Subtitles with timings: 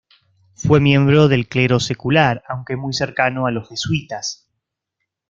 [0.55, 4.47] Fue miembro del clero secular, aunque muy cercano a los jesuítas.